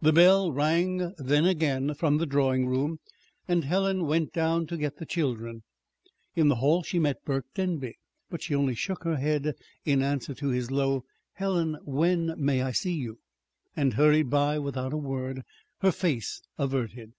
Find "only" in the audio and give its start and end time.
8.54-8.76